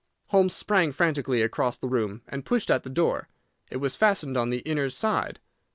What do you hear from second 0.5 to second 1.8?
sprang frantically across